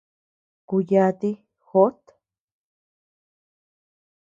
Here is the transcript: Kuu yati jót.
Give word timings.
Kuu 0.67 0.81
yati 0.91 1.29
jót. 1.67 1.99